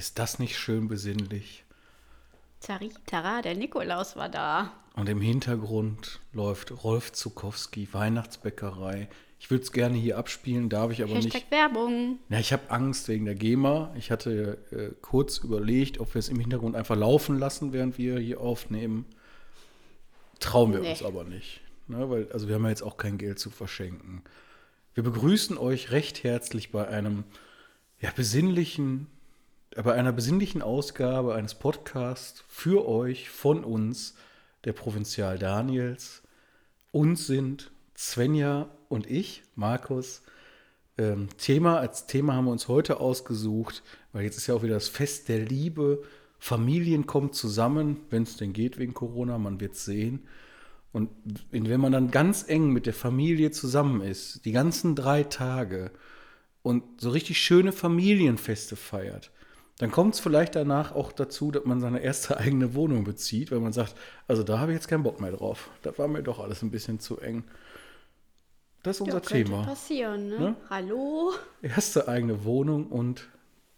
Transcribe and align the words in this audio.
Ist 0.00 0.18
das 0.18 0.38
nicht 0.38 0.56
schön 0.56 0.88
besinnlich? 0.88 1.62
Tari, 2.62 2.88
Tara, 3.04 3.42
der 3.42 3.54
Nikolaus 3.54 4.16
war 4.16 4.30
da. 4.30 4.72
Und 4.96 5.10
im 5.10 5.20
Hintergrund 5.20 6.20
läuft 6.32 6.82
Rolf 6.84 7.12
Zukowski, 7.12 7.86
Weihnachtsbäckerei. 7.92 9.10
Ich 9.38 9.50
würde 9.50 9.62
es 9.62 9.72
gerne 9.72 9.98
hier 9.98 10.16
abspielen, 10.16 10.70
darf 10.70 10.90
ich 10.90 11.02
aber 11.02 11.12
Hashtag 11.12 11.34
nicht. 11.34 11.50
Werbung. 11.50 12.18
Ja, 12.30 12.38
ich 12.38 12.50
habe 12.54 12.70
Angst 12.70 13.08
wegen 13.08 13.26
der 13.26 13.34
GEMA. 13.34 13.92
Ich 13.94 14.10
hatte 14.10 14.56
äh, 14.70 14.94
kurz 15.02 15.36
überlegt, 15.36 16.00
ob 16.00 16.14
wir 16.14 16.20
es 16.20 16.30
im 16.30 16.40
Hintergrund 16.40 16.76
einfach 16.76 16.96
laufen 16.96 17.38
lassen, 17.38 17.74
während 17.74 17.98
wir 17.98 18.18
hier 18.18 18.40
aufnehmen. 18.40 19.04
Trauen 20.38 20.72
wir 20.72 20.80
Nee. 20.80 20.92
uns 20.92 21.02
aber 21.02 21.24
nicht. 21.24 21.60
Ne? 21.88 22.08
Weil, 22.08 22.32
also 22.32 22.48
wir 22.48 22.54
haben 22.54 22.64
ja 22.64 22.70
jetzt 22.70 22.82
auch 22.82 22.96
kein 22.96 23.18
Geld 23.18 23.38
zu 23.38 23.50
verschenken. 23.50 24.22
Wir 24.94 25.02
begrüßen 25.02 25.58
euch 25.58 25.90
recht 25.90 26.24
herzlich 26.24 26.72
bei 26.72 26.88
einem 26.88 27.24
ja, 28.00 28.10
besinnlichen, 28.16 29.06
bei 29.76 29.94
einer 29.94 30.12
besinnlichen 30.12 30.62
Ausgabe 30.62 31.34
eines 31.34 31.54
Podcasts 31.54 32.42
für 32.48 32.88
euch, 32.88 33.30
von 33.30 33.64
uns, 33.64 34.14
der 34.64 34.72
Provinzial 34.72 35.38
Daniels. 35.38 36.22
Uns 36.90 37.26
sind 37.26 37.70
Svenja 37.96 38.68
und 38.88 39.08
ich, 39.08 39.42
Markus. 39.54 40.22
Ähm, 40.98 41.28
Thema, 41.38 41.78
als 41.78 42.06
Thema 42.06 42.34
haben 42.34 42.46
wir 42.46 42.52
uns 42.52 42.66
heute 42.66 42.98
ausgesucht, 42.98 43.82
weil 44.12 44.24
jetzt 44.24 44.36
ist 44.36 44.48
ja 44.48 44.54
auch 44.54 44.64
wieder 44.64 44.74
das 44.74 44.88
Fest 44.88 45.28
der 45.28 45.38
Liebe. 45.38 46.02
Familien 46.38 47.06
kommen 47.06 47.32
zusammen, 47.32 48.00
wenn 48.10 48.24
es 48.24 48.36
denn 48.36 48.52
geht 48.52 48.76
wegen 48.78 48.92
Corona, 48.92 49.38
man 49.38 49.60
wird 49.60 49.76
sehen. 49.76 50.26
Und 50.92 51.10
wenn 51.52 51.80
man 51.80 51.92
dann 51.92 52.10
ganz 52.10 52.44
eng 52.48 52.70
mit 52.70 52.86
der 52.86 52.94
Familie 52.94 53.52
zusammen 53.52 54.00
ist, 54.00 54.44
die 54.44 54.50
ganzen 54.50 54.96
drei 54.96 55.22
Tage 55.22 55.92
und 56.62 56.82
so 57.00 57.10
richtig 57.10 57.38
schöne 57.38 57.70
Familienfeste 57.70 58.74
feiert, 58.74 59.30
dann 59.80 59.90
kommt 59.90 60.12
es 60.12 60.20
vielleicht 60.20 60.56
danach 60.56 60.94
auch 60.94 61.10
dazu, 61.10 61.50
dass 61.50 61.64
man 61.64 61.80
seine 61.80 62.00
erste 62.00 62.36
eigene 62.36 62.74
Wohnung 62.74 63.04
bezieht, 63.04 63.50
weil 63.50 63.60
man 63.60 63.72
sagt, 63.72 63.94
also 64.28 64.42
da 64.42 64.58
habe 64.58 64.72
ich 64.72 64.76
jetzt 64.76 64.88
keinen 64.88 65.04
Bock 65.04 65.22
mehr 65.22 65.32
drauf. 65.32 65.70
Das 65.80 65.98
war 65.98 66.06
mir 66.06 66.22
doch 66.22 66.38
alles 66.38 66.60
ein 66.60 66.70
bisschen 66.70 67.00
zu 67.00 67.18
eng. 67.18 67.44
Das 68.82 68.96
ist 68.96 69.00
unser 69.00 69.14
ja, 69.14 69.20
könnte 69.20 69.44
Thema. 69.44 69.64
passieren, 69.64 70.28
ne? 70.28 70.38
Ne? 70.38 70.56
Hallo? 70.68 71.32
Erste 71.62 72.08
eigene 72.08 72.44
Wohnung 72.44 72.88
und 72.88 73.28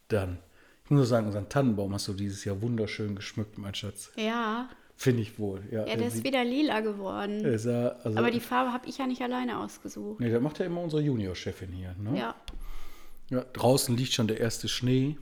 dann. 0.08 0.40
Ich 0.84 0.90
muss 0.90 0.96
nur 0.96 1.06
sagen, 1.06 1.26
unseren 1.26 1.48
Tannenbaum 1.48 1.94
hast 1.94 2.08
du 2.08 2.14
dieses 2.14 2.44
Jahr 2.44 2.60
wunderschön 2.60 3.14
geschmückt, 3.14 3.56
mein 3.58 3.74
Schatz. 3.76 4.10
Ja. 4.16 4.68
Finde 4.96 5.22
ich 5.22 5.38
wohl. 5.38 5.62
Ja, 5.70 5.82
Ja, 5.82 5.86
er 5.86 5.96
der 5.98 6.08
ist 6.08 6.24
wieder 6.24 6.44
lila 6.44 6.80
geworden. 6.80 7.44
er 7.44 7.58
sah, 7.60 7.88
also, 8.02 8.18
Aber 8.18 8.32
die 8.32 8.40
Farbe 8.40 8.72
habe 8.72 8.88
ich 8.88 8.98
ja 8.98 9.06
nicht 9.06 9.22
alleine 9.22 9.58
ausgesucht. 9.58 10.18
nee, 10.18 10.30
das 10.32 10.42
macht 10.42 10.58
ja 10.58 10.66
immer 10.66 10.80
unsere 10.80 11.00
Juniorchefin 11.02 11.70
hier. 11.70 11.94
Ne? 11.96 12.18
Ja. 12.18 12.34
Ja, 13.30 13.44
draußen 13.52 13.96
liegt 13.96 14.12
schon 14.14 14.26
der 14.26 14.40
erste 14.40 14.68
Schnee. 14.68 15.16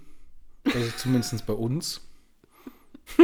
Also 0.64 0.90
zumindest 0.96 1.46
bei 1.46 1.52
uns. 1.52 2.00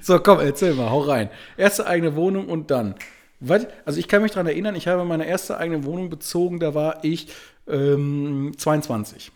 so, 0.00 0.18
komm, 0.20 0.40
erzähl 0.40 0.74
mal, 0.74 0.90
hau 0.90 1.00
rein. 1.00 1.30
Erste 1.56 1.86
eigene 1.86 2.14
Wohnung 2.16 2.48
und 2.48 2.70
dann. 2.70 2.94
Was? 3.40 3.66
Also 3.84 3.98
ich 3.98 4.06
kann 4.08 4.22
mich 4.22 4.32
daran 4.32 4.46
erinnern, 4.46 4.76
ich 4.76 4.86
habe 4.86 5.04
meine 5.04 5.26
erste 5.26 5.56
eigene 5.58 5.84
Wohnung 5.84 6.10
bezogen, 6.10 6.60
da 6.60 6.74
war 6.74 7.02
ich 7.04 7.28
ähm, 7.66 8.52
22. 8.56 9.32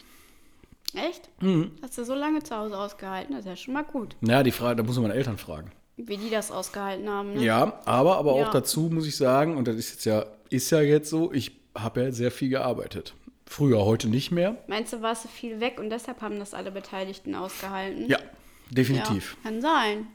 Echt? 0.94 1.28
Mhm. 1.40 1.72
Hast 1.82 1.98
du 1.98 2.04
so 2.04 2.14
lange 2.14 2.42
zu 2.42 2.56
Hause 2.56 2.78
ausgehalten? 2.78 3.32
Das 3.34 3.40
ist 3.44 3.48
ja 3.48 3.56
schon 3.56 3.74
mal 3.74 3.82
gut. 3.84 4.16
Ja, 4.20 4.42
die 4.42 4.52
Frage, 4.52 4.76
da 4.76 4.82
muss 4.82 4.94
man 4.96 5.04
meine 5.04 5.14
Eltern 5.14 5.38
fragen. 5.38 5.72
Wie 5.96 6.16
die 6.16 6.30
das 6.30 6.50
ausgehalten 6.52 7.08
haben. 7.10 7.34
Ne? 7.34 7.42
Ja, 7.44 7.80
aber, 7.84 8.18
aber 8.18 8.32
auch 8.32 8.38
Ja. 8.38 8.50
dazu 8.50 8.82
muss 8.92 9.06
ich 9.06 9.16
sagen, 9.16 9.56
und 9.56 9.66
das 9.66 9.76
ist 9.76 9.90
jetzt 9.92 10.04
ja, 10.04 10.24
ist 10.50 10.70
ja 10.70 10.80
jetzt 10.80 11.10
so, 11.10 11.32
ich 11.32 11.52
habe 11.74 12.02
ja 12.04 12.12
sehr 12.12 12.30
viel 12.30 12.48
gearbeitet. 12.50 13.14
Früher, 13.46 13.84
heute 13.84 14.08
nicht 14.08 14.30
mehr. 14.32 14.56
Meinst 14.66 14.92
du, 14.92 15.02
warst 15.02 15.24
du 15.24 15.28
viel 15.28 15.60
weg 15.60 15.78
und 15.80 15.90
deshalb 15.90 16.20
haben 16.20 16.38
das 16.38 16.52
alle 16.52 16.70
Beteiligten 16.72 17.34
ausgehalten? 17.34 18.02
Ja, 18.08 18.18
Ja, 18.18 18.24
definitiv. 18.70 19.36
kann 19.42 19.60
sein. 19.60 20.08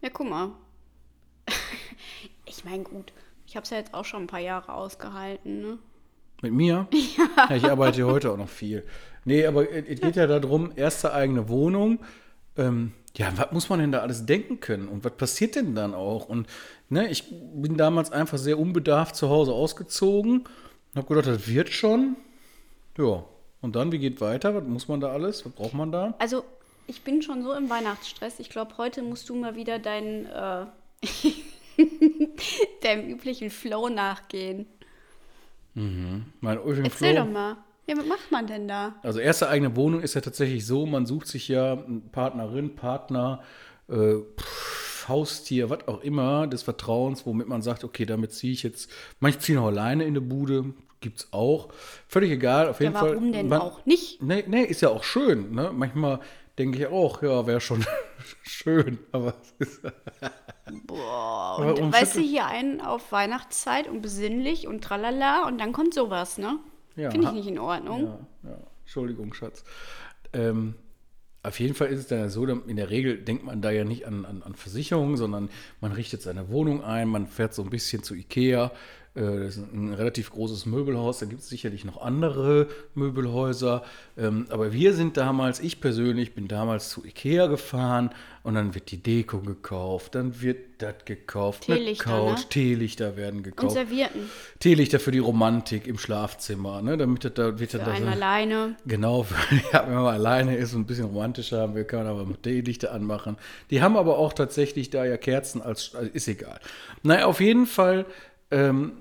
Ja, 0.00 0.08
guck 0.12 0.28
mal. 0.28 0.50
ich 2.46 2.64
meine, 2.64 2.82
gut. 2.82 3.12
Ich 3.46 3.54
habe 3.56 3.64
es 3.64 3.70
ja 3.70 3.76
jetzt 3.76 3.92
auch 3.92 4.04
schon 4.04 4.22
ein 4.24 4.26
paar 4.28 4.40
Jahre 4.40 4.72
ausgehalten, 4.72 5.60
ne? 5.60 5.78
Mit 6.40 6.52
mir? 6.52 6.88
Ja. 7.48 7.54
ich 7.54 7.64
arbeite 7.70 8.00
ja 8.00 8.06
heute 8.06 8.32
auch 8.32 8.36
noch 8.36 8.48
viel. 8.48 8.84
Nee, 9.24 9.46
aber 9.46 9.70
es 9.70 9.84
es 9.88 10.00
geht 10.00 10.16
ja 10.16 10.26
darum, 10.26 10.72
erste 10.74 11.12
eigene 11.12 11.48
Wohnung. 11.48 12.00
Ähm, 12.56 12.92
ja, 13.16 13.30
was 13.36 13.52
muss 13.52 13.68
man 13.68 13.78
denn 13.78 13.92
da 13.92 14.00
alles 14.00 14.26
denken 14.26 14.58
können? 14.58 14.88
Und 14.88 15.04
was 15.04 15.12
passiert 15.16 15.54
denn 15.54 15.74
dann 15.74 15.94
auch? 15.94 16.28
Und 16.28 16.48
ne, 16.88 17.08
ich 17.10 17.24
bin 17.30 17.76
damals 17.76 18.10
einfach 18.10 18.38
sehr 18.38 18.58
unbedarft 18.58 19.14
zu 19.14 19.28
Hause 19.28 19.52
ausgezogen 19.52 20.44
und 20.94 21.02
habe 21.02 21.14
gedacht, 21.14 21.26
das 21.26 21.48
wird 21.48 21.70
schon. 21.70 22.16
Ja. 22.98 23.24
Und 23.60 23.76
dann, 23.76 23.92
wie 23.92 23.98
geht 23.98 24.20
weiter? 24.20 24.54
Was 24.54 24.64
muss 24.64 24.88
man 24.88 25.00
da 25.00 25.12
alles? 25.12 25.44
Was 25.46 25.52
braucht 25.52 25.74
man 25.74 25.92
da? 25.92 26.14
Also, 26.18 26.44
ich 26.86 27.02
bin 27.02 27.22
schon 27.22 27.42
so 27.42 27.52
im 27.54 27.70
Weihnachtsstress. 27.70 28.40
Ich 28.40 28.50
glaube, 28.50 28.76
heute 28.76 29.02
musst 29.02 29.28
du 29.28 29.36
mal 29.36 29.54
wieder 29.54 29.78
deinen, 29.78 30.26
äh, 30.26 30.66
deinem 32.82 33.08
üblichen 33.08 33.50
Flow 33.50 33.88
nachgehen. 33.88 34.66
Mein 35.74 36.58
Ultimate 36.58 36.92
Erzähl 36.92 37.14
Flow. 37.14 37.24
doch 37.24 37.30
mal. 37.30 37.56
Ja, 37.86 37.96
was 37.96 38.06
macht 38.06 38.30
man 38.30 38.46
denn 38.46 38.68
da? 38.68 38.94
Also 39.02 39.18
erste 39.18 39.48
eigene 39.48 39.74
Wohnung 39.74 40.02
ist 40.02 40.14
ja 40.14 40.20
tatsächlich 40.20 40.66
so, 40.66 40.86
man 40.86 41.06
sucht 41.06 41.26
sich 41.26 41.48
ja 41.48 41.82
Partnerin, 42.12 42.76
Partner, 42.76 43.42
äh, 43.88 44.16
pff, 44.38 44.51
Haustier, 45.08 45.70
was 45.70 45.86
auch 45.88 46.00
immer, 46.02 46.46
des 46.46 46.62
Vertrauens, 46.62 47.26
womit 47.26 47.48
man 47.48 47.62
sagt, 47.62 47.84
okay, 47.84 48.06
damit 48.06 48.32
ziehe 48.32 48.52
ich 48.52 48.62
jetzt, 48.62 48.90
manche 49.20 49.38
ziehen 49.38 49.58
auch 49.58 49.66
alleine 49.66 50.02
in 50.04 50.10
eine 50.10 50.20
Bude, 50.20 50.74
gibt's 51.00 51.28
auch. 51.32 51.68
Völlig 52.08 52.30
egal, 52.30 52.68
auf 52.68 52.80
Ja, 52.80 52.84
jeden 52.86 52.96
Fall. 52.96 53.10
warum 53.10 53.32
denn 53.32 53.48
man- 53.48 53.60
auch 53.60 53.84
nicht? 53.86 54.22
Nee, 54.22 54.44
nee, 54.46 54.62
ist 54.64 54.80
ja 54.82 54.88
auch 54.90 55.04
schön. 55.04 55.52
Ne? 55.52 55.70
Manchmal 55.74 56.20
denke 56.58 56.78
ich 56.78 56.86
auch, 56.86 57.22
ja, 57.22 57.46
wäre 57.46 57.60
schon 57.60 57.84
schön, 58.42 58.98
aber 59.10 59.34
es 59.58 59.68
ist, 59.68 59.82
Boah, 60.86 61.56
Aber 61.60 61.80
und 61.80 61.92
weißt 61.92 62.16
du, 62.16 62.20
hier 62.20 62.46
einen 62.46 62.80
auf 62.80 63.10
Weihnachtszeit 63.12 63.88
und 63.88 64.00
besinnlich 64.00 64.66
und 64.68 64.82
tralala 64.84 65.46
und 65.46 65.58
dann 65.60 65.72
kommt 65.72 65.92
sowas, 65.94 66.38
ne? 66.38 66.58
Ja, 66.96 67.10
Finde 67.10 67.26
ich 67.28 67.32
nicht 67.32 67.48
in 67.48 67.58
Ordnung. 67.58 68.04
Ja, 68.44 68.50
ja. 68.50 68.56
Entschuldigung, 68.82 69.32
Schatz. 69.34 69.64
Ähm, 70.32 70.74
auf 71.44 71.58
jeden 71.58 71.74
Fall 71.74 71.88
ist 71.88 71.98
es 71.98 72.06
dann 72.06 72.30
so, 72.30 72.46
in 72.46 72.76
der 72.76 72.90
Regel 72.90 73.18
denkt 73.18 73.44
man 73.44 73.62
da 73.62 73.70
ja 73.70 73.84
nicht 73.84 74.06
an, 74.06 74.24
an, 74.24 74.42
an 74.42 74.54
Versicherungen, 74.54 75.16
sondern 75.16 75.50
man 75.80 75.92
richtet 75.92 76.22
seine 76.22 76.48
Wohnung 76.50 76.84
ein, 76.84 77.08
man 77.08 77.26
fährt 77.26 77.52
so 77.52 77.62
ein 77.62 77.70
bisschen 77.70 78.02
zu 78.04 78.14
Ikea. 78.14 78.70
Äh, 79.14 79.20
Das 79.20 79.56
ist 79.56 79.72
ein 79.72 79.92
relativ 79.94 80.30
großes 80.30 80.66
Möbelhaus, 80.66 81.18
da 81.18 81.26
gibt 81.26 81.42
es 81.42 81.48
sicherlich 81.48 81.84
noch 81.84 82.00
andere 82.00 82.68
Möbelhäuser. 82.94 83.82
Ähm, 84.16 84.46
Aber 84.50 84.72
wir 84.72 84.94
sind 84.94 85.16
damals, 85.16 85.60
ich 85.60 85.80
persönlich 85.80 86.34
bin 86.34 86.48
damals 86.48 86.88
zu 86.90 87.04
Ikea 87.04 87.46
gefahren 87.46 88.10
und 88.42 88.54
dann 88.54 88.74
wird 88.74 88.90
die 88.90 88.96
Deko 89.02 89.40
gekauft, 89.40 90.14
dann 90.14 90.40
wird 90.42 90.58
das 90.82 90.94
gekauft, 91.04 91.64
Teelichter, 91.66 92.04
Couch, 92.04 92.38
ne? 92.40 92.48
Teelichter 92.48 93.16
werden 93.16 93.36
Und 93.38 93.42
gekauft. 93.44 93.72
Servierten 93.74 94.20
Teelichter 94.58 94.98
für 94.98 95.12
die 95.12 95.18
Romantik 95.20 95.86
im 95.86 95.96
Schlafzimmer, 95.98 96.82
ne? 96.82 96.96
damit 96.96 97.24
das 97.24 97.34
da 97.34 97.58
wird 97.58 97.70
für 97.70 97.78
das 97.78 97.86
da 97.86 97.92
einen 97.92 98.06
so- 98.06 98.10
alleine. 98.12 98.76
Genau, 98.86 99.26
ja, 99.72 99.84
wenn 99.86 99.94
man 99.94 100.14
alleine 100.14 100.56
ist 100.56 100.74
und 100.74 100.80
ein 100.82 100.86
bisschen 100.86 101.04
romantischer 101.06 101.60
haben 101.60 101.74
will, 101.74 101.84
kann 101.84 102.00
man 102.04 102.08
aber 102.08 102.24
mit 102.26 102.42
Teelichter 102.42 102.92
anmachen. 102.92 103.36
Die 103.70 103.80
haben 103.82 103.96
aber 103.96 104.18
auch 104.18 104.32
tatsächlich 104.32 104.90
da 104.90 105.04
ja 105.04 105.16
Kerzen 105.18 105.62
als, 105.62 105.94
also 105.94 106.10
ist 106.12 106.26
egal. 106.28 106.58
Naja, 107.02 107.26
auf 107.26 107.40
jeden 107.40 107.66
Fall 107.66 108.06
ähm, 108.50 108.92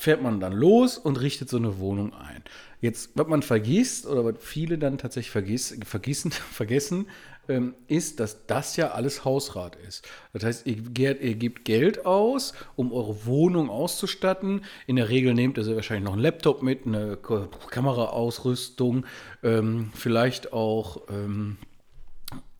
fährt 0.00 0.22
man 0.22 0.40
dann 0.40 0.52
los 0.52 0.98
und 0.98 1.20
richtet 1.20 1.48
so 1.48 1.58
eine 1.58 1.78
Wohnung 1.78 2.14
ein. 2.14 2.42
Jetzt, 2.80 3.10
was 3.14 3.26
man 3.26 3.42
vergisst 3.42 4.06
oder 4.06 4.24
was 4.24 4.36
viele 4.40 4.78
dann 4.78 4.96
tatsächlich 4.96 5.30
vergiss, 5.30 5.78
vergessen, 5.84 6.30
vergessen 6.52 7.06
ähm, 7.48 7.74
ist, 7.86 8.18
dass 8.18 8.46
das 8.46 8.76
ja 8.76 8.92
alles 8.92 9.24
Hausrat 9.26 9.76
ist. 9.76 10.08
Das 10.32 10.44
heißt, 10.44 10.66
ihr, 10.66 11.20
ihr 11.20 11.34
gebt 11.34 11.66
Geld 11.66 12.06
aus, 12.06 12.54
um 12.76 12.92
eure 12.92 13.26
Wohnung 13.26 13.68
auszustatten. 13.68 14.64
In 14.86 14.96
der 14.96 15.10
Regel 15.10 15.34
nehmt 15.34 15.58
ihr 15.58 15.64
sehr 15.64 15.76
wahrscheinlich 15.76 16.04
noch 16.04 16.14
einen 16.14 16.22
Laptop 16.22 16.62
mit, 16.62 16.86
eine 16.86 17.18
Kameraausrüstung, 17.70 19.04
ähm, 19.42 19.90
vielleicht 19.94 20.54
auch 20.54 21.02
ähm, 21.10 21.58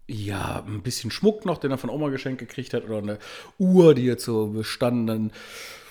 ja, 0.06 0.64
ein 0.66 0.82
bisschen 0.82 1.10
Schmuck 1.10 1.46
noch, 1.46 1.58
den 1.58 1.70
er 1.70 1.78
von 1.78 1.88
Oma 1.88 2.08
geschenkt 2.08 2.40
gekriegt 2.40 2.74
hat, 2.74 2.84
oder 2.84 2.98
eine 2.98 3.18
Uhr, 3.58 3.94
die 3.94 4.08
er 4.08 4.18
zur 4.18 4.52
bestandenen 4.52 5.32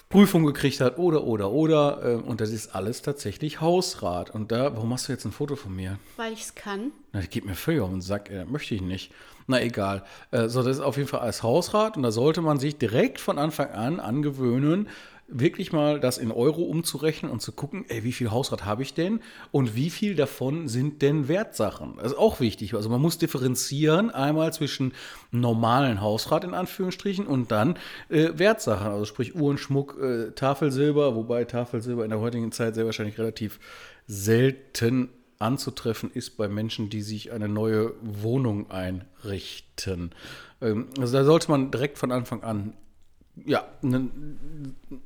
Prüfung 0.09 0.43
gekriegt 0.43 0.81
hat, 0.81 0.97
oder, 0.97 1.23
oder, 1.23 1.51
oder. 1.51 2.01
äh, 2.03 2.15
Und 2.15 2.41
das 2.41 2.49
ist 2.51 2.73
alles 2.75 3.03
tatsächlich 3.03 3.61
Hausrat. 3.61 4.31
Und 4.31 4.51
da, 4.51 4.75
warum 4.75 4.91
hast 4.91 5.07
du 5.07 5.11
jetzt 5.11 5.23
ein 5.25 5.31
Foto 5.31 5.55
von 5.55 5.75
mir? 5.75 5.99
Weil 6.17 6.33
ich 6.33 6.41
es 6.41 6.55
kann. 6.55 6.91
Na, 7.13 7.19
das 7.21 7.29
geht 7.29 7.45
mir 7.45 7.53
völlig 7.55 7.81
auf 7.81 7.89
den 7.91 8.01
Sack, 8.01 8.29
ey, 8.31 8.39
das 8.39 8.49
möchte 8.49 8.73
ich 8.73 8.81
nicht. 8.81 9.11
Na 9.45 9.61
egal. 9.61 10.03
Äh, 10.31 10.47
so, 10.47 10.63
das 10.63 10.77
ist 10.77 10.81
auf 10.83 10.97
jeden 10.97 11.07
Fall 11.09 11.19
als 11.21 11.43
Hausrat 11.43 11.95
und 11.95 12.03
da 12.03 12.11
sollte 12.11 12.41
man 12.41 12.59
sich 12.59 12.77
direkt 12.77 13.19
von 13.19 13.37
Anfang 13.37 13.69
an 13.71 13.99
angewöhnen, 13.99 14.87
wirklich 15.31 15.71
mal 15.71 15.99
das 15.99 16.17
in 16.17 16.31
Euro 16.31 16.63
umzurechnen 16.63 17.31
und 17.31 17.41
zu 17.41 17.51
gucken, 17.51 17.85
ey, 17.87 18.03
wie 18.03 18.11
viel 18.11 18.31
Hausrat 18.31 18.65
habe 18.65 18.81
ich 18.81 18.93
denn 18.93 19.21
und 19.51 19.75
wie 19.75 19.89
viel 19.89 20.15
davon 20.15 20.67
sind 20.67 21.01
denn 21.01 21.27
Wertsachen? 21.27 21.95
Das 21.97 22.13
ist 22.13 22.17
auch 22.17 22.39
wichtig. 22.39 22.73
Also 22.73 22.89
man 22.89 23.01
muss 23.01 23.17
differenzieren 23.17 24.09
einmal 24.09 24.51
zwischen 24.53 24.93
normalen 25.31 26.01
Hausrat 26.01 26.43
in 26.43 26.53
Anführungsstrichen 26.53 27.27
und 27.27 27.51
dann 27.51 27.77
äh, 28.09 28.29
Wertsachen, 28.35 28.87
also 28.87 29.05
sprich 29.05 29.35
Uhren, 29.35 29.57
Schmuck, 29.57 29.97
äh, 30.01 30.31
Tafelsilber, 30.31 31.15
wobei 31.15 31.45
Tafelsilber 31.45 32.03
in 32.03 32.09
der 32.09 32.19
heutigen 32.19 32.51
Zeit 32.51 32.75
sehr 32.75 32.85
wahrscheinlich 32.85 33.17
relativ 33.19 33.59
selten 34.07 35.09
anzutreffen 35.39 36.11
ist 36.13 36.31
bei 36.31 36.47
Menschen, 36.49 36.89
die 36.89 37.01
sich 37.01 37.31
eine 37.31 37.47
neue 37.47 37.93
Wohnung 38.01 38.69
einrichten. 38.69 40.11
Ähm, 40.61 40.87
also 40.99 41.13
da 41.17 41.23
sollte 41.23 41.49
man 41.49 41.71
direkt 41.71 41.97
von 41.97 42.11
Anfang 42.11 42.43
an 42.43 42.73
ja, 43.45 43.67
eine, 43.81 44.09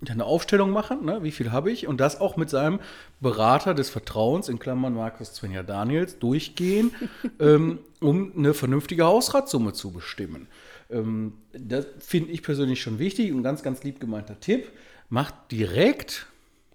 eine 0.08 0.26
Aufstellung 0.26 0.72
machen, 0.72 1.06
ne? 1.06 1.24
wie 1.24 1.32
viel 1.32 1.52
habe 1.52 1.72
ich, 1.72 1.88
und 1.88 2.00
das 2.00 2.20
auch 2.20 2.38
mit 2.38 2.50
seinem 2.50 2.80
Berater 3.20 3.74
des 3.74 3.90
Vertrauens, 3.90 4.50
in 4.50 4.60
Klammern 4.60 4.94
Markus 4.94 5.36
Svenja 5.36 5.64
Daniels, 5.64 6.20
durchgehen, 6.20 6.92
ähm, 7.40 7.80
um 8.00 8.34
eine 8.38 8.54
vernünftige 8.54 9.06
Hausratsumme 9.06 9.74
zu 9.74 9.92
bestimmen. 9.92 10.48
Ähm, 10.90 11.34
das 11.54 11.86
finde 12.00 12.32
ich 12.32 12.42
persönlich 12.44 12.82
schon 12.82 13.00
wichtig 13.00 13.32
und 13.32 13.44
ganz, 13.44 13.64
ganz 13.64 13.84
lieb 13.84 14.00
gemeinter 14.00 14.40
Tipp. 14.40 14.72
Macht 15.10 15.36
direkt 15.52 16.28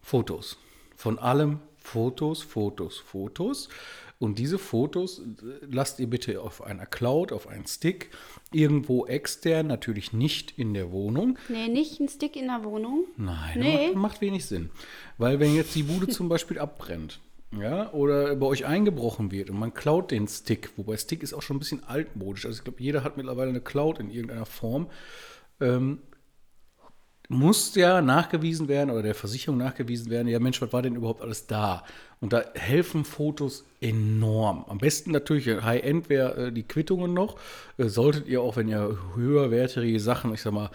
Fotos. 0.02 0.58
Von 0.96 1.18
allem 1.18 1.60
Fotos, 1.78 2.42
Fotos, 2.42 2.98
Fotos. 2.98 3.68
Und 4.18 4.38
diese 4.38 4.58
Fotos 4.58 5.20
äh, 5.20 5.64
lasst 5.70 6.00
ihr 6.00 6.08
bitte 6.08 6.40
auf 6.40 6.62
einer 6.62 6.86
Cloud, 6.86 7.32
auf 7.32 7.46
einen 7.46 7.66
Stick, 7.66 8.10
irgendwo 8.52 9.06
extern, 9.06 9.68
natürlich 9.68 10.12
nicht 10.12 10.58
in 10.58 10.74
der 10.74 10.90
Wohnung. 10.90 11.38
Nee, 11.48 11.68
nicht 11.68 12.00
ein 12.00 12.08
Stick 12.08 12.34
in 12.34 12.46
der 12.46 12.64
Wohnung. 12.64 13.04
Nein, 13.16 13.58
nee. 13.58 13.86
macht, 13.88 13.96
macht 13.96 14.20
wenig 14.20 14.46
Sinn. 14.46 14.70
Weil 15.18 15.38
wenn 15.38 15.54
jetzt 15.54 15.74
die 15.74 15.84
Bude 15.84 16.08
zum 16.08 16.28
Beispiel 16.28 16.58
abbrennt, 16.58 17.20
ja, 17.56 17.92
oder 17.92 18.36
bei 18.36 18.46
euch 18.46 18.66
eingebrochen 18.66 19.30
wird 19.30 19.48
und 19.48 19.58
man 19.58 19.72
klaut 19.72 20.10
den 20.10 20.28
Stick, 20.28 20.70
wobei 20.76 20.96
Stick 20.96 21.22
ist 21.22 21.32
auch 21.32 21.40
schon 21.40 21.56
ein 21.56 21.60
bisschen 21.60 21.84
altmodisch. 21.84 22.44
Also 22.44 22.58
ich 22.58 22.64
glaube, 22.64 22.82
jeder 22.82 23.04
hat 23.04 23.16
mittlerweile 23.16 23.50
eine 23.50 23.60
Cloud 23.60 24.00
in 24.00 24.10
irgendeiner 24.10 24.46
Form. 24.46 24.90
Ähm, 25.60 26.00
muss 27.28 27.74
ja 27.74 28.00
nachgewiesen 28.00 28.68
werden 28.68 28.90
oder 28.90 29.02
der 29.02 29.14
Versicherung 29.14 29.58
nachgewiesen 29.58 30.10
werden, 30.10 30.28
ja 30.28 30.40
Mensch, 30.40 30.62
was 30.62 30.72
war 30.72 30.80
denn 30.80 30.96
überhaupt 30.96 31.20
alles 31.20 31.46
da? 31.46 31.84
Und 32.20 32.32
da 32.32 32.42
helfen 32.54 33.04
Fotos 33.04 33.64
enorm. 33.80 34.64
Am 34.66 34.78
besten 34.78 35.12
natürlich 35.12 35.46
High-End 35.46 36.08
wäre 36.08 36.46
äh, 36.46 36.52
die 36.52 36.62
Quittungen 36.62 37.12
noch. 37.12 37.36
Äh, 37.76 37.88
solltet 37.88 38.26
ihr 38.26 38.40
auch, 38.40 38.56
wenn 38.56 38.68
ihr 38.68 38.98
höherwertige 39.14 40.00
Sachen, 40.00 40.32
ich 40.32 40.40
sag 40.40 40.52
mal, 40.52 40.70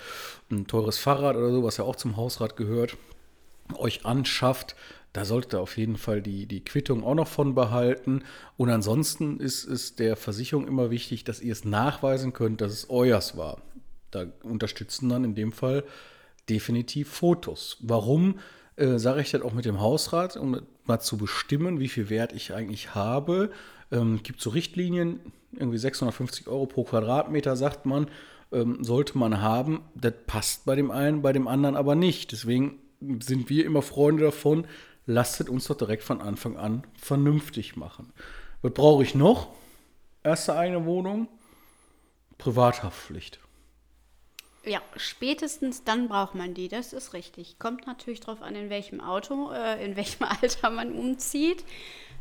ein 0.52 0.68
teures 0.68 1.00
Fahrrad 1.00 1.36
oder 1.36 1.52
so, 1.52 1.64
was 1.64 1.78
ja 1.78 1.84
auch 1.84 1.96
zum 1.96 2.18
Hausrat 2.18 2.56
gehört, 2.56 2.98
euch 3.76 4.06
anschafft, 4.06 4.76
da 5.12 5.26
solltet 5.26 5.54
ihr 5.54 5.60
auf 5.60 5.78
jeden 5.78 5.98
Fall 5.98 6.22
die, 6.22 6.46
die 6.46 6.64
Quittung 6.64 7.04
auch 7.04 7.16
noch 7.16 7.28
von 7.28 7.56
behalten. 7.56 8.24
Und 8.58 8.70
ansonsten 8.70 9.40
ist 9.40 9.66
es 9.66 9.96
der 9.96 10.16
Versicherung 10.16 10.68
immer 10.68 10.92
wichtig, 10.92 11.24
dass 11.24 11.42
ihr 11.42 11.52
es 11.52 11.66
nachweisen 11.66 12.34
könnt, 12.34 12.62
dass 12.62 12.72
es 12.72 12.90
euers 12.90 13.38
war. 13.38 13.62
Da 14.12 14.26
unterstützen 14.44 15.10
dann 15.10 15.24
in 15.24 15.36
dem 15.36 15.52
Fall 15.52 15.84
definitiv 16.50 17.10
Fotos. 17.10 17.78
Warum 17.82 18.40
äh, 18.76 18.98
sage 18.98 19.22
ich 19.22 19.32
das 19.32 19.42
auch 19.42 19.54
mit 19.54 19.66
dem 19.66 19.80
Hausrat, 19.80 20.36
um 20.38 20.62
mal 20.86 21.00
zu 21.00 21.18
bestimmen, 21.18 21.80
wie 21.80 21.90
viel 21.90 22.10
Wert 22.10 22.34
ich 22.34 22.54
eigentlich 22.54 22.96
habe? 22.96 23.52
Ähm, 23.92 24.22
gibt 24.24 24.42
so 24.42 24.50
Richtlinien, 24.50 25.20
irgendwie 25.54 25.78
650 25.78 26.48
Euro 26.48 26.66
pro 26.66 26.84
Quadratmeter, 26.84 27.56
sagt 27.56 27.86
man, 27.86 28.08
ähm, 28.52 28.84
sollte 28.84 29.18
man 29.18 29.42
haben. 29.42 29.82
Das 29.96 30.14
passt 30.26 30.66
bei 30.66 30.76
dem 30.76 30.92
einen, 30.92 31.22
bei 31.22 31.34
dem 31.34 31.48
anderen 31.48 31.76
aber 31.76 31.96
nicht. 31.96 32.32
Deswegen 32.32 32.80
sind 33.22 33.50
wir 33.50 33.66
immer 33.66 33.82
Freunde 33.82 34.24
davon, 34.24 34.66
lasst 35.06 35.48
uns 35.50 35.66
doch 35.68 35.78
direkt 35.78 36.04
von 36.04 36.22
Anfang 36.22 36.58
an 36.58 36.84
vernünftig 36.98 37.76
machen. 37.76 38.14
Was 38.62 38.74
brauche 38.74 39.04
ich 39.04 39.14
noch? 39.14 39.50
Erste 40.24 40.56
eigene 40.56 40.86
Wohnung, 40.86 41.28
Privathaftpflicht. 42.38 43.43
Ja, 44.66 44.82
spätestens 44.96 45.84
dann 45.84 46.08
braucht 46.08 46.36
man 46.36 46.54
die, 46.54 46.70
das 46.70 46.94
ist 46.94 47.14
richtig. 47.14 47.60
Kommt 47.60 47.86
natürlich 47.86 48.22
darauf 48.22 48.42
an, 48.42 48.56
in 48.56 48.70
welchem 48.70 49.02
Auto, 49.02 49.52
äh, 49.52 49.84
in 49.84 49.96
welchem 49.98 50.24
Alter 50.42 50.70
man 50.70 50.94
umzieht. 50.94 51.66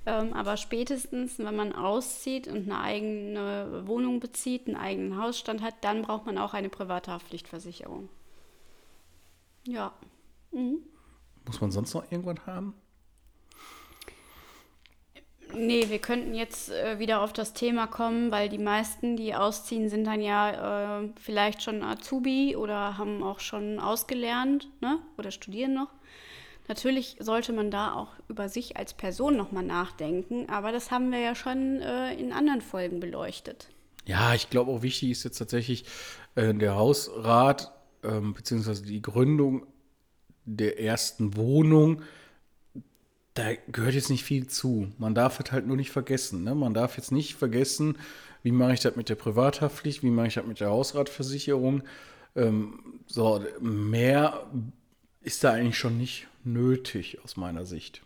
Ähm, 0.05 0.33
aber 0.33 0.57
spätestens, 0.57 1.39
wenn 1.39 1.55
man 1.55 1.73
auszieht 1.73 2.49
und 2.49 2.65
eine 2.65 2.81
eigene 2.81 3.83
Wohnung 3.87 4.19
bezieht, 4.19 4.67
einen 4.67 4.77
eigenen 4.77 5.23
Hausstand 5.23 5.63
hat, 5.63 5.75
dann 5.83 6.03
braucht 6.03 6.27
man 6.27 6.39
auch 6.39 6.55
eine 6.55 6.69
private 6.69 7.13
Haftpflichtversicherung. 7.13 8.09
Ja. 9.67 9.93
Mhm. 10.51 10.83
Muss 11.47 11.61
man 11.61 11.71
sonst 11.71 11.95
noch 11.95 12.11
irgendwann 12.11 12.45
haben? 12.47 12.75
Nee, 15.55 15.89
wir 15.89 15.99
könnten 15.99 16.35
jetzt 16.35 16.71
äh, 16.71 16.99
wieder 16.99 17.23
auf 17.23 17.33
das 17.33 17.53
Thema 17.53 17.87
kommen, 17.87 18.31
weil 18.31 18.49
die 18.49 18.59
meisten, 18.59 19.17
die 19.17 19.35
ausziehen, 19.35 19.89
sind 19.89 20.05
dann 20.05 20.21
ja 20.21 21.01
äh, 21.03 21.09
vielleicht 21.21 21.63
schon 21.63 21.83
Azubi 21.83 22.57
oder 22.57 22.99
haben 22.99 23.23
auch 23.23 23.41
schon 23.41 23.79
ausgelernt 23.79 24.69
ne? 24.81 24.99
oder 25.19 25.31
studieren 25.31 25.75
noch. 25.75 25.89
Natürlich 26.69 27.17
sollte 27.19 27.53
man 27.53 27.71
da 27.71 27.95
auch 27.95 28.11
über 28.29 28.49
sich 28.49 28.77
als 28.77 28.95
Person 28.95 29.37
nochmal 29.37 29.65
nachdenken, 29.65 30.49
aber 30.49 30.73
das 30.73 30.91
haben 30.91 31.11
wir 31.11 31.19
ja 31.19 31.35
schon 31.35 31.81
äh, 31.81 32.15
in 32.15 32.33
anderen 32.33 32.61
Folgen 32.61 33.01
beleuchtet. 33.01 33.69
Ja, 34.07 34.35
ich 34.35 34.49
glaube 34.49 34.71
auch 34.71 34.83
wichtig 34.83 35.11
ist 35.11 35.25
jetzt 35.25 35.39
tatsächlich 35.39 35.85
äh, 36.35 36.55
der 36.55 36.77
Hausrat 36.77 37.73
ähm, 38.03 38.33
beziehungsweise 38.33 38.85
die 38.85 39.03
Gründung 39.03 39.67
der 40.45 40.81
ersten 40.81 41.37
Wohnung 41.37 42.03
da 43.35 43.55
gehört 43.71 43.95
jetzt 43.95 44.11
nicht 44.11 44.25
viel 44.25 44.47
zu. 44.47 44.93
Man 44.99 45.15
darf 45.15 45.41
es 45.41 45.53
halt 45.53 45.67
nur 45.67 45.77
nicht 45.77 45.91
vergessen. 45.91 46.45
Ne? 46.45 46.55
Man 46.55 46.75
darf 46.75 46.97
jetzt 46.97 47.13
nicht 47.13 47.35
vergessen, 47.35 47.97
wie 48.43 48.53
mache 48.53 48.75
ich 48.75 48.81
das 48.81 48.97
mit 48.97 49.09
der 49.09 49.15
Privathaftpflicht, 49.15 50.03
wie 50.03 50.11
mache 50.11 50.29
ich 50.29 50.35
das 50.35 50.47
mit 50.47 50.61
der 50.61 50.71
Hausratversicherung. 50.71 51.83
Ähm, 52.37 53.01
so, 53.07 53.43
mehr 53.61 54.47
ist 55.23 55.45
da 55.45 55.53
eigentlich 55.53 55.79
schon 55.79 55.99
nicht 55.99 56.27
nötig 56.45 57.19
aus 57.25 57.37
meiner 57.37 57.65
Sicht. 57.65 58.03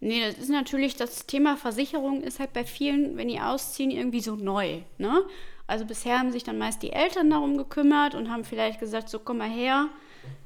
Nee, 0.00 0.22
das 0.26 0.38
ist 0.38 0.48
natürlich, 0.48 0.96
das 0.96 1.26
Thema 1.26 1.56
Versicherung 1.56 2.22
ist 2.22 2.40
halt 2.40 2.54
bei 2.54 2.64
vielen, 2.64 3.18
wenn 3.18 3.28
die 3.28 3.40
ausziehen, 3.40 3.90
irgendwie 3.90 4.20
so 4.20 4.34
neu. 4.34 4.80
Ne? 4.96 5.22
Also 5.66 5.84
bisher 5.84 6.18
haben 6.18 6.32
sich 6.32 6.42
dann 6.42 6.58
meist 6.58 6.82
die 6.82 6.92
Eltern 6.92 7.28
darum 7.28 7.58
gekümmert 7.58 8.14
und 8.14 8.30
haben 8.30 8.44
vielleicht 8.44 8.80
gesagt, 8.80 9.10
so 9.10 9.18
komm 9.18 9.38
mal 9.38 9.50
her, 9.50 9.88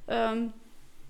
ähm, 0.09 0.53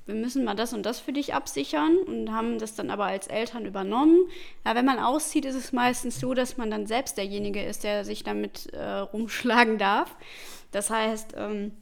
wir 0.07 0.15
müssen 0.15 0.45
mal 0.45 0.55
das 0.55 0.75
und 0.75 0.85
das 0.85 1.01
für 1.01 1.13
dich 1.13 1.33
absichern 1.33 1.97
und 1.97 2.31
haben 2.31 2.59
das 2.59 2.75
dann 2.75 2.91
aber 2.91 3.07
als 3.07 3.27
Eltern 3.27 3.65
übernommen. 3.65 4.19
Ja, 4.65 4.75
wenn 4.75 4.85
man 4.85 4.99
auszieht, 4.99 5.47
ist 5.47 5.55
es 5.55 5.73
meistens 5.73 6.21
so, 6.21 6.35
dass 6.35 6.59
man 6.59 6.71
dann 6.71 6.87
selbst 6.87 7.17
derjenige 7.17 7.63
ist, 7.63 7.85
der 7.85 8.05
sich 8.05 8.23
damit 8.23 8.67
äh, 8.75 8.83
rumschlagen 8.83 9.79
darf. 9.79 10.15
Das 10.73 10.91
heißt, 10.91 11.35
ähm, 11.37 11.73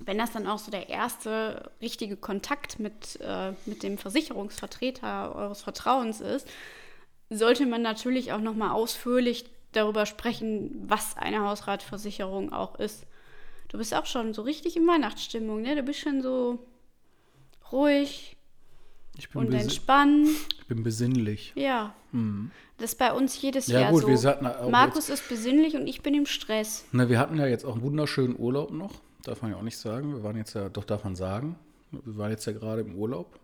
wenn 0.00 0.18
das 0.18 0.32
dann 0.32 0.48
auch 0.48 0.58
so 0.58 0.72
der 0.72 0.88
erste 0.88 1.70
richtige 1.80 2.16
Kontakt 2.16 2.80
mit, 2.80 3.20
äh, 3.20 3.52
mit 3.66 3.84
dem 3.84 3.96
Versicherungsvertreter 3.96 5.34
eures 5.36 5.62
Vertrauens 5.62 6.20
ist, 6.20 6.48
sollte 7.30 7.66
man 7.66 7.82
natürlich 7.82 8.32
auch 8.32 8.40
nochmal 8.40 8.70
ausführlich 8.70 9.44
darüber 9.70 10.04
sprechen, 10.06 10.82
was 10.86 11.16
eine 11.16 11.46
Hausratversicherung 11.46 12.52
auch 12.52 12.78
ist. 12.78 13.06
Du 13.68 13.78
bist 13.78 13.94
auch 13.94 14.06
schon 14.06 14.34
so 14.34 14.42
richtig 14.42 14.76
in 14.76 14.86
Weihnachtsstimmung, 14.86 15.62
ne? 15.62 15.76
Du 15.76 15.82
bist 15.82 16.00
schon 16.00 16.20
so 16.20 16.58
ruhig 17.72 18.36
und 19.34 19.52
entspannt. 19.52 20.28
Ich 20.58 20.66
bin 20.66 20.82
besinnlich. 20.82 21.52
Ja. 21.54 21.94
Hm. 22.12 22.50
Das 22.78 22.92
ist 22.92 22.98
bei 22.98 23.12
uns 23.12 23.40
jedes 23.40 23.66
ja, 23.66 23.80
Jahr 23.80 23.92
gut, 23.92 24.02
so. 24.02 24.08
Wir 24.08 24.30
hatten 24.30 24.70
Markus 24.70 25.08
ist 25.08 25.28
besinnlich 25.28 25.74
und 25.76 25.86
ich 25.86 26.02
bin 26.02 26.14
im 26.14 26.26
Stress. 26.26 26.84
Na, 26.92 27.08
wir 27.08 27.18
hatten 27.18 27.38
ja 27.38 27.46
jetzt 27.46 27.64
auch 27.64 27.74
einen 27.74 27.82
wunderschönen 27.82 28.38
Urlaub 28.38 28.70
noch. 28.70 28.92
Darf 29.24 29.42
man 29.42 29.52
ja 29.52 29.56
auch 29.56 29.62
nicht 29.62 29.76
sagen. 29.76 30.14
Wir 30.14 30.22
waren 30.22 30.36
jetzt 30.36 30.54
ja, 30.54 30.68
doch 30.68 30.84
darf 30.84 31.04
man 31.04 31.14
sagen. 31.14 31.56
Wir 31.90 32.16
waren 32.16 32.30
jetzt 32.30 32.44
ja 32.46 32.52
gerade 32.52 32.80
im 32.80 32.96
Urlaub. 32.96 33.38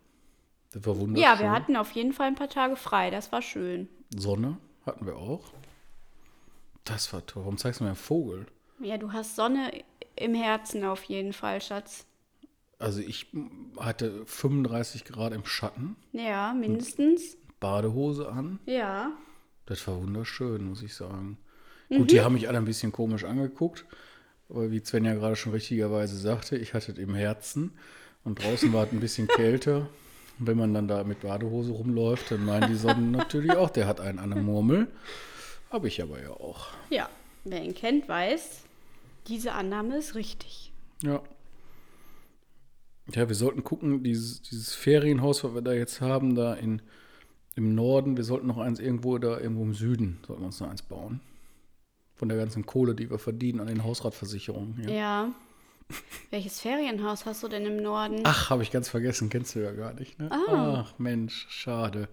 Das 0.71 0.85
war 0.85 0.97
wunderschön. 0.97 1.23
Ja, 1.23 1.39
wir 1.39 1.51
hatten 1.51 1.75
auf 1.77 1.91
jeden 1.91 2.13
Fall 2.13 2.27
ein 2.27 2.35
paar 2.35 2.49
Tage 2.49 2.75
frei. 2.75 3.09
Das 3.09 3.31
war 3.31 3.41
schön. 3.41 3.87
Sonne 4.15 4.57
hatten 4.85 5.05
wir 5.05 5.15
auch. 5.15 5.53
Das 6.83 7.13
war 7.13 7.25
toll. 7.25 7.43
Warum 7.43 7.57
zeigst 7.57 7.79
du 7.79 7.83
mir 7.83 7.91
einen 7.91 7.95
Vogel? 7.95 8.45
Ja, 8.81 8.97
du 8.97 9.13
hast 9.13 9.35
Sonne 9.35 9.71
im 10.15 10.33
Herzen 10.33 10.83
auf 10.83 11.03
jeden 11.03 11.33
Fall, 11.33 11.61
Schatz. 11.61 12.05
Also 12.79 13.01
ich 13.01 13.27
hatte 13.77 14.25
35 14.25 15.03
Grad 15.03 15.33
im 15.33 15.45
Schatten. 15.45 15.97
Ja, 16.13 16.53
mindestens. 16.53 17.37
Badehose 17.59 18.29
an. 18.29 18.59
Ja. 18.65 19.11
Das 19.65 19.85
war 19.87 19.97
wunderschön, 20.01 20.63
muss 20.63 20.81
ich 20.81 20.95
sagen. 20.95 21.37
Mhm. 21.89 21.97
Gut, 21.97 22.11
die 22.11 22.21
haben 22.21 22.33
mich 22.33 22.47
alle 22.47 22.57
ein 22.57 22.65
bisschen 22.65 22.93
komisch 22.93 23.25
angeguckt. 23.25 23.85
Aber 24.49 24.71
wie 24.71 24.79
Sven 24.83 25.05
ja 25.05 25.13
gerade 25.13 25.35
schon 25.35 25.51
richtigerweise 25.51 26.17
sagte, 26.17 26.57
ich 26.57 26.73
hatte 26.73 26.93
es 26.93 26.97
im 26.97 27.13
Herzen. 27.13 27.71
Und 28.23 28.41
draußen 28.43 28.71
war 28.73 28.85
es 28.85 28.93
ein 28.93 29.01
bisschen 29.01 29.27
kälter. 29.35 29.89
Und 30.39 30.47
wenn 30.47 30.57
man 30.57 30.73
dann 30.73 30.87
da 30.87 31.03
mit 31.03 31.19
Badehose 31.21 31.73
rumläuft, 31.73 32.31
dann 32.31 32.45
meinen 32.45 32.69
die 32.69 32.77
Sonnen 32.77 33.11
natürlich 33.11 33.51
auch, 33.51 33.69
der 33.69 33.87
hat 33.87 33.99
einen 33.99 34.19
an 34.19 34.29
der 34.29 34.41
Murmel. 34.41 34.87
Habe 35.69 35.89
ich 35.89 36.01
aber 36.01 36.21
ja 36.21 36.31
auch. 36.31 36.67
Ja, 36.89 37.09
wer 37.43 37.61
ihn 37.61 37.75
kennt, 37.75 38.07
weiß, 38.07 38.61
diese 39.27 39.51
Annahme 39.51 39.97
ist 39.97 40.15
richtig. 40.15 40.71
Ja. 41.03 41.21
Ja, 43.13 43.27
wir 43.27 43.35
sollten 43.35 43.63
gucken, 43.63 44.03
dieses, 44.03 44.41
dieses 44.41 44.73
Ferienhaus, 44.73 45.43
was 45.43 45.53
wir 45.53 45.61
da 45.61 45.73
jetzt 45.73 46.01
haben, 46.01 46.35
da 46.35 46.53
in, 46.53 46.81
im 47.55 47.73
Norden, 47.75 48.17
wir 48.17 48.23
sollten 48.23 48.47
noch 48.47 48.57
eins 48.57 48.79
irgendwo 48.79 49.17
da 49.17 49.39
irgendwo 49.39 49.63
im 49.63 49.73
Süden, 49.73 50.19
sollten 50.25 50.43
wir 50.43 50.47
uns 50.47 50.59
noch 50.59 50.69
eins 50.69 50.81
bauen. 50.81 51.19
Von 52.15 52.29
der 52.29 52.37
ganzen 52.37 52.65
Kohle, 52.65 52.95
die 52.95 53.09
wir 53.09 53.17
verdienen 53.17 53.61
an 53.61 53.67
den 53.67 53.83
Hausratversicherungen. 53.83 54.83
Ja. 54.87 54.93
ja. 54.93 55.31
Welches 56.29 56.59
Ferienhaus 56.59 57.25
hast 57.25 57.41
du 57.41 57.47
denn 57.47 57.65
im 57.65 57.77
Norden? 57.77 58.21
Ach, 58.23 58.49
habe 58.49 58.61
ich 58.61 58.71
ganz 58.71 58.89
vergessen, 58.89 59.29
kennst 59.29 59.55
du 59.55 59.59
ja 59.59 59.71
gar 59.71 59.93
nicht. 59.93 60.19
Ne? 60.19 60.31
Ah. 60.31 60.85
Ach, 60.85 60.99
Mensch, 60.99 61.47
schade. 61.49 62.09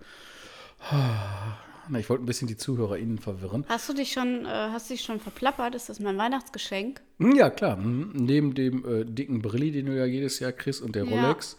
Na, 1.88 1.98
ich 1.98 2.08
wollte 2.10 2.24
ein 2.24 2.26
bisschen 2.26 2.48
die 2.48 2.56
ZuhörerInnen 2.56 3.18
verwirren. 3.18 3.64
Hast 3.68 3.88
du 3.88 3.92
dich 3.92 4.12
schon, 4.12 4.44
äh, 4.44 4.48
hast 4.48 4.90
du 4.90 4.94
dich 4.94 5.02
schon 5.02 5.20
verplappert? 5.20 5.74
Ist 5.74 5.88
das 5.88 6.00
mein 6.00 6.18
Weihnachtsgeschenk? 6.18 7.00
Hm, 7.18 7.34
Ja, 7.36 7.50
klar. 7.50 7.76
hm, 7.76 8.10
Neben 8.14 8.54
dem 8.54 8.84
äh, 8.84 9.04
dicken 9.04 9.40
Brilli, 9.42 9.70
den 9.72 9.86
du 9.86 9.96
ja 9.96 10.04
jedes 10.04 10.38
Jahr 10.40 10.52
kriegst, 10.52 10.82
und 10.82 10.94
der 10.96 11.04
Ja. 11.04 11.22
Rolex, 11.26 11.56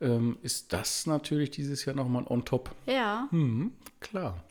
ähm, 0.00 0.38
ist 0.42 0.72
das 0.72 1.06
natürlich 1.06 1.50
dieses 1.50 1.84
Jahr 1.84 1.96
nochmal 1.96 2.24
on 2.28 2.44
top. 2.44 2.70
Ja. 2.86 3.26
Hm, 3.30 3.72
klar. 4.00 4.42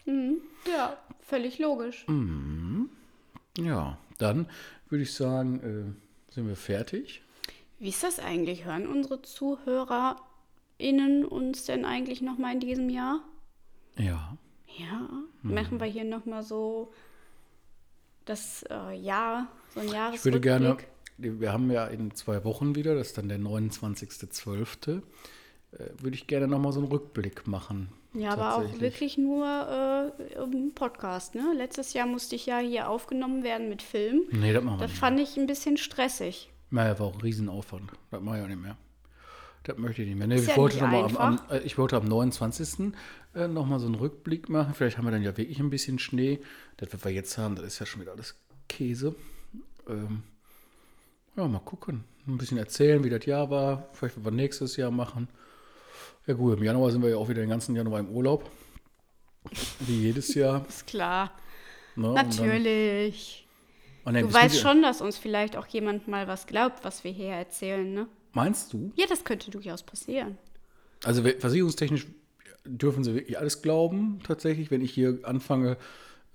Ja, 0.67 0.97
völlig 1.21 1.59
logisch. 1.59 2.05
Ja, 3.57 3.97
dann 4.17 4.47
würde 4.89 5.03
ich 5.03 5.13
sagen, 5.13 5.59
äh, 5.59 6.31
sind 6.33 6.47
wir 6.47 6.55
fertig. 6.55 7.21
Wie 7.79 7.89
ist 7.89 8.03
das 8.03 8.19
eigentlich? 8.19 8.65
Hören 8.65 8.87
unsere 8.87 9.21
ZuhörerInnen 9.21 11.25
uns 11.25 11.65
denn 11.65 11.85
eigentlich 11.85 12.21
noch 12.21 12.37
mal 12.37 12.53
in 12.53 12.59
diesem 12.59 12.89
Jahr? 12.89 13.21
Ja. 13.97 14.37
Ja. 14.79 15.09
Machen 15.41 15.79
wir 15.79 15.87
hier 15.87 16.03
noch 16.03 16.25
mal 16.25 16.43
so 16.43 16.91
das 18.25 18.63
äh, 18.69 18.93
Jahr, 18.95 19.47
so 19.73 19.79
ein 19.79 19.87
Ich 19.87 19.93
Jahresrückblick? 19.93 20.33
würde 20.33 20.39
gerne, 20.41 20.77
wir 21.17 21.51
haben 21.51 21.69
ja 21.71 21.85
in 21.87 22.13
zwei 22.15 22.43
Wochen 22.43 22.75
wieder, 22.75 22.95
das 22.95 23.07
ist 23.07 23.17
dann 23.17 23.29
der 23.29 23.39
29.12., 23.39 24.97
äh, 25.71 25.89
würde 26.01 26.15
ich 26.15 26.27
gerne 26.27 26.47
nochmal 26.47 26.71
so 26.71 26.79
einen 26.79 26.89
Rückblick 26.89 27.47
machen. 27.47 27.89
Ja, 28.13 28.31
aber 28.31 28.55
auch 28.57 28.79
wirklich 28.79 29.17
nur 29.19 30.13
äh, 30.19 30.33
im 30.41 30.73
Podcast, 30.73 31.35
ne? 31.35 31.53
Letztes 31.55 31.93
Jahr 31.93 32.07
musste 32.07 32.35
ich 32.35 32.47
ja 32.47 32.57
hier 32.57 32.89
aufgenommen 32.89 33.43
werden 33.43 33.69
mit 33.69 33.83
Film. 33.83 34.21
Nee, 34.31 34.51
das 34.51 34.63
machen 34.63 34.77
wir 34.79 34.81
Das 34.83 34.91
nicht. 34.91 34.99
fand 34.99 35.19
ich 35.19 35.37
ein 35.37 35.45
bisschen 35.45 35.77
stressig. 35.77 36.49
Naja, 36.71 36.97
war 36.97 37.07
auch 37.07 37.13
ein 37.15 37.21
Riesenaufwand. 37.21 37.91
Das 38.09 38.21
mache 38.21 38.37
ich 38.39 38.43
auch 38.43 38.47
nicht 38.47 38.61
mehr. 38.61 38.77
Das 39.63 39.77
möchte 39.77 40.01
ich 40.01 40.07
nicht 40.07 40.17
mehr. 40.17 40.27
Nee, 40.27 40.35
ich, 40.35 40.47
ja 40.47 40.57
wollte 40.57 40.75
nicht 40.87 41.17
am, 41.17 41.17
am, 41.17 41.41
äh, 41.49 41.59
ich 41.59 41.77
wollte 41.77 41.97
am 41.97 42.05
29. 42.05 42.93
Äh, 43.35 43.47
nochmal 43.47 43.79
so 43.79 43.85
einen 43.85 43.95
Rückblick 43.95 44.49
machen. 44.49 44.73
Vielleicht 44.73 44.97
haben 44.97 45.05
wir 45.05 45.11
dann 45.11 45.21
ja 45.21 45.35
wirklich 45.37 45.59
ein 45.59 45.69
bisschen 45.69 45.99
Schnee. 45.99 46.39
Das, 46.77 46.89
was 46.93 47.03
wir 47.03 47.11
jetzt 47.11 47.37
haben, 47.37 47.55
das 47.55 47.65
ist 47.65 47.79
ja 47.79 47.85
schon 47.85 48.01
wieder 48.01 48.13
alles 48.13 48.35
Käse. 48.67 49.15
Ähm, 49.87 50.23
ja, 51.35 51.47
mal 51.47 51.59
gucken. 51.59 52.03
Ein 52.27 52.37
bisschen 52.37 52.57
erzählen, 52.57 53.03
wie 53.03 53.09
das 53.09 53.25
Jahr 53.25 53.49
war. 53.49 53.89
Vielleicht, 53.93 54.17
was 54.17 54.23
wir 54.25 54.31
nächstes 54.31 54.77
Jahr 54.77 54.91
machen. 54.91 55.27
Ja 56.27 56.33
gut, 56.35 56.57
im 56.57 56.63
Januar 56.63 56.91
sind 56.91 57.01
wir 57.01 57.09
ja 57.09 57.17
auch 57.17 57.27
wieder 57.29 57.41
den 57.41 57.49
ganzen 57.49 57.75
Januar 57.75 57.99
im 57.99 58.09
Urlaub. 58.09 58.49
Wie 59.79 60.01
jedes 60.03 60.33
Jahr. 60.35 60.65
Ist 60.67 60.87
klar. 60.87 61.31
Ne? 61.95 62.09
Und 62.09 62.15
dann- 62.15 62.27
Natürlich. 62.29 63.47
Ah, 64.05 64.11
nee, 64.11 64.21
Du 64.21 64.33
weißt 64.33 64.59
schon, 64.59 64.81
dass 64.81 65.01
uns 65.01 65.17
vielleicht 65.17 65.57
auch 65.57 65.67
jemand 65.67 66.07
mal 66.07 66.27
was 66.27 66.47
glaubt, 66.47 66.83
was 66.83 67.03
wir 67.03 67.11
hier 67.11 67.29
erzählen, 67.33 67.93
ne? 67.93 68.07
Meinst 68.33 68.73
du? 68.73 68.91
Ja, 68.95 69.05
das 69.07 69.23
könnte 69.23 69.51
durchaus 69.51 69.83
passieren. 69.83 70.37
Also 71.03 71.23
versicherungstechnisch 71.23 72.07
dürfen 72.65 73.03
sie 73.03 73.15
wirklich 73.15 73.39
alles 73.39 73.61
glauben, 73.61 74.19
tatsächlich. 74.23 74.69
Wenn 74.71 74.81
ich 74.81 74.91
hier 74.91 75.19
anfange, 75.23 75.77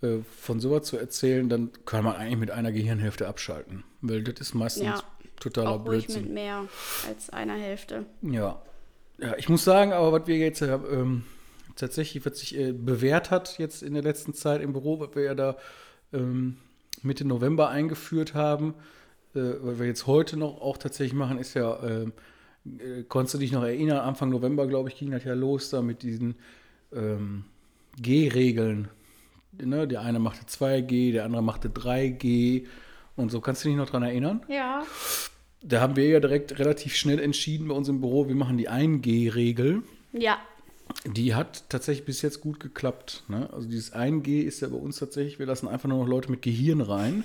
äh, 0.03 0.19
von 0.39 0.61
sowas 0.61 0.87
zu 0.87 0.97
erzählen, 0.97 1.49
dann 1.49 1.71
kann 1.85 2.05
man 2.05 2.17
eigentlich 2.17 2.39
mit 2.39 2.51
einer 2.51 2.73
Gehirnhälfte 2.73 3.29
abschalten. 3.29 3.85
Weil 4.01 4.23
das 4.23 4.41
ist 4.41 4.55
meistens 4.55 4.85
Ja, 4.85 5.03
totaler 5.39 5.71
auch 5.71 5.87
ruhig 5.87 6.07
Blödsinn. 6.07 6.25
mit 6.25 6.33
mehr 6.35 6.65
als 7.07 7.31
einer 7.31 7.55
Hälfte. 7.55 8.07
Ja. 8.23 8.61
ja, 9.19 9.37
ich 9.37 9.49
muss 9.49 9.65
sagen, 9.65 9.93
aber 9.93 10.13
was 10.13 10.27
wir 10.27 10.37
jetzt 10.39 10.63
äh, 10.63 10.75
ähm, 10.75 11.25
tatsächlich, 11.77 12.25
was 12.27 12.39
sich 12.39 12.57
äh, 12.59 12.73
bewährt 12.73 13.31
hat 13.31 13.59
jetzt 13.59 13.83
in 13.83 13.95
der 13.95 14.03
letzten 14.03 14.35
Zeit 14.35 14.63
im 14.63 14.73
Büro, 14.73 14.99
was 15.01 15.15
wir 15.15 15.23
ja 15.23 15.35
da 15.35 15.57
ähm, 16.13 16.57
Mitte 17.03 17.25
November 17.27 17.69
eingeführt 17.69 18.35
haben, 18.35 18.75
was 19.35 19.79
wir 19.79 19.87
jetzt 19.87 20.07
heute 20.07 20.37
noch 20.37 20.61
auch 20.61 20.79
tatsächlich 20.79 21.15
machen, 21.15 21.39
ist 21.39 21.55
ja, 21.55 21.83
ähm, 21.83 22.13
äh, 22.67 23.03
konntest 23.09 23.35
du 23.35 23.39
dich 23.39 23.53
noch 23.53 23.65
erinnern, 23.65 23.99
Anfang 23.99 24.31
November, 24.31 24.67
glaube 24.67 24.89
ich, 24.89 24.97
ging 24.97 25.11
das 25.11 25.25
ja 25.25 25.35
los 25.35 25.71
da 25.71 25.83
mit 25.83 26.03
diesen 26.03 26.37
ähm, 26.93 27.45
G-Regeln. 28.01 28.89
Ne? 29.53 29.87
Der 29.87 30.03
eine 30.03 30.19
machte 30.19 30.47
2G, 30.47 31.13
der 31.13 31.25
andere 31.25 31.43
machte 31.43 31.69
3G 31.69 32.67
und 33.17 33.31
so. 33.31 33.41
Kannst 33.41 33.65
du 33.65 33.69
dich 33.69 33.77
noch 33.77 33.89
dran 33.89 34.03
erinnern? 34.03 34.43
Ja. 34.49 34.85
Da 35.63 35.81
haben 35.81 35.97
wir 35.97 36.09
ja 36.09 36.21
direkt 36.21 36.59
relativ 36.59 36.95
schnell 36.95 37.19
entschieden 37.19 37.69
bei 37.69 37.75
uns 37.75 37.89
im 37.89 38.01
Büro, 38.01 38.29
wir 38.29 38.35
machen 38.35 38.59
die 38.59 38.69
1G-Regel. 38.69 39.83
Ja. 40.13 40.39
Die 41.07 41.35
hat 41.35 41.69
tatsächlich 41.71 42.05
bis 42.05 42.23
jetzt 42.23 42.41
gut 42.41 42.61
geklappt. 42.61 43.25
Ne? 43.29 43.49
Also 43.53 43.69
dieses 43.69 43.95
1G 43.95 44.43
ist 44.43 44.61
ja 44.61 44.69
bei 44.69 44.77
uns 44.77 44.99
tatsächlich, 44.99 45.39
wir 45.39 45.47
lassen 45.47 45.69
einfach 45.69 45.89
nur 45.89 45.99
noch 45.99 46.09
Leute 46.09 46.31
mit 46.31 46.43
Gehirn 46.43 46.81
rein. 46.81 47.25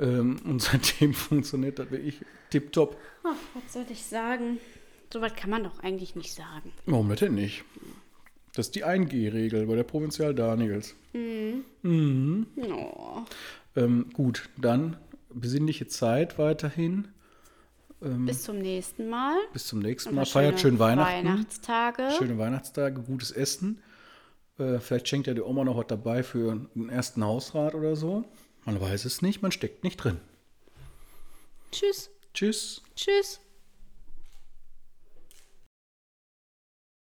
Ähm, 0.00 0.38
und 0.44 0.62
seitdem 0.62 1.14
funktioniert 1.14 1.78
das 1.78 1.90
wirklich 1.90 2.24
tipptopp. 2.50 2.96
Ach, 3.22 3.36
was 3.54 3.72
soll 3.72 3.86
ich 3.90 4.04
sagen? 4.04 4.58
So 5.12 5.20
was 5.20 5.34
kann 5.34 5.50
man 5.50 5.64
doch 5.64 5.80
eigentlich 5.80 6.16
nicht 6.16 6.32
sagen. 6.32 6.72
Warum 6.86 7.14
denn 7.14 7.34
nicht? 7.34 7.64
Das 8.54 8.66
ist 8.66 8.74
die 8.74 8.84
1G-Regel 8.84 9.66
bei 9.66 9.76
der 9.76 9.84
Provinzial 9.84 10.34
Daniels. 10.34 10.96
Oh. 11.14 13.22
Ähm, 13.76 14.10
gut, 14.12 14.48
dann 14.56 14.96
besinnliche 15.32 15.86
Zeit 15.86 16.38
weiterhin. 16.38 17.08
Bis 18.00 18.44
zum 18.44 18.58
nächsten 18.58 19.10
Mal. 19.10 19.36
Bis 19.52 19.66
zum 19.66 19.80
nächsten 19.80 20.14
Mal. 20.14 20.24
Feiert 20.24 20.58
schön 20.58 20.70
schöne 20.70 20.78
Weihnachten. 20.78 21.26
Weihnachtstage. 21.26 22.10
Schöne 22.16 22.38
Weihnachtstage, 22.38 23.02
gutes 23.02 23.30
Essen. 23.30 23.82
Äh, 24.58 24.78
vielleicht 24.78 25.08
schenkt 25.08 25.26
ja 25.26 25.34
die 25.34 25.42
Oma 25.42 25.64
noch 25.64 25.76
was 25.76 25.86
dabei 25.88 26.22
für 26.22 26.52
einen 26.52 26.88
ersten 26.88 27.22
Hausrat 27.22 27.74
oder 27.74 27.96
so. 27.96 28.24
Man 28.64 28.80
weiß 28.80 29.04
es 29.04 29.22
nicht, 29.22 29.42
man 29.42 29.52
steckt 29.52 29.84
nicht 29.84 29.96
drin. 29.96 30.20
Tschüss. 31.72 32.10
Tschüss. 32.34 32.82
Tschüss. 32.94 33.40